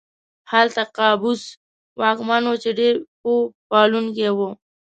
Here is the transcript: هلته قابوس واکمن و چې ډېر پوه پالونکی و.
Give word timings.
هلته 0.51 0.81
قابوس 0.97 1.41
واکمن 1.99 2.43
و 2.47 2.53
چې 2.63 2.69
ډېر 2.79 2.95
پوه 3.21 3.41
پالونکی 3.69 4.29
و. 4.37 4.39